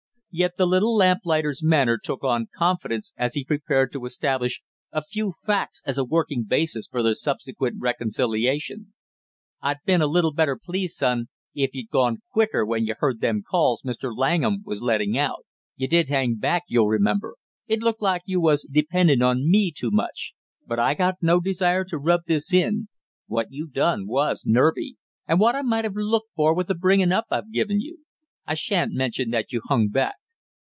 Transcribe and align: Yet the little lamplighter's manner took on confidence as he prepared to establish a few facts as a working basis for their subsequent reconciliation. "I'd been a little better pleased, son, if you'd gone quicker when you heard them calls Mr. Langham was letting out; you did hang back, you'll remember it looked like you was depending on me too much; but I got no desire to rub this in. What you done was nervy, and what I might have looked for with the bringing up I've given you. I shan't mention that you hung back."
Yet 0.33 0.55
the 0.55 0.65
little 0.65 0.95
lamplighter's 0.95 1.61
manner 1.61 1.99
took 2.01 2.23
on 2.23 2.47
confidence 2.55 3.11
as 3.17 3.33
he 3.33 3.43
prepared 3.43 3.91
to 3.91 4.05
establish 4.05 4.61
a 4.89 5.03
few 5.03 5.33
facts 5.45 5.83
as 5.85 5.97
a 5.97 6.05
working 6.05 6.45
basis 6.47 6.87
for 6.87 7.03
their 7.03 7.15
subsequent 7.15 7.81
reconciliation. 7.81 8.93
"I'd 9.59 9.79
been 9.85 10.01
a 10.01 10.07
little 10.07 10.31
better 10.31 10.55
pleased, 10.57 10.95
son, 10.95 11.27
if 11.53 11.71
you'd 11.73 11.89
gone 11.89 12.21
quicker 12.31 12.65
when 12.65 12.85
you 12.85 12.95
heard 12.97 13.19
them 13.19 13.41
calls 13.45 13.81
Mr. 13.81 14.15
Langham 14.17 14.59
was 14.63 14.81
letting 14.81 15.17
out; 15.17 15.45
you 15.75 15.89
did 15.89 16.07
hang 16.07 16.35
back, 16.35 16.63
you'll 16.69 16.87
remember 16.87 17.35
it 17.67 17.81
looked 17.81 18.01
like 18.01 18.21
you 18.23 18.39
was 18.39 18.65
depending 18.71 19.21
on 19.21 19.51
me 19.51 19.69
too 19.69 19.91
much; 19.91 20.33
but 20.65 20.79
I 20.79 20.93
got 20.93 21.15
no 21.21 21.41
desire 21.41 21.83
to 21.83 21.97
rub 21.97 22.21
this 22.25 22.53
in. 22.53 22.87
What 23.27 23.51
you 23.51 23.67
done 23.67 24.07
was 24.07 24.45
nervy, 24.45 24.95
and 25.27 25.41
what 25.41 25.55
I 25.57 25.61
might 25.61 25.83
have 25.83 25.93
looked 25.97 26.29
for 26.37 26.55
with 26.55 26.67
the 26.67 26.75
bringing 26.75 27.11
up 27.11 27.25
I've 27.31 27.51
given 27.51 27.81
you. 27.81 28.05
I 28.45 28.53
shan't 28.53 28.93
mention 28.93 29.31
that 29.31 29.51
you 29.51 29.59
hung 29.65 29.89
back." 29.89 30.13